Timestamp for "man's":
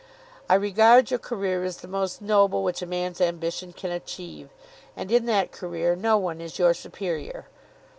2.87-3.21